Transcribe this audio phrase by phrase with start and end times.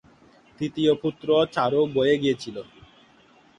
[0.59, 2.57] তৃতীয় পুত্র চারু বয়ে গিয়েছিল।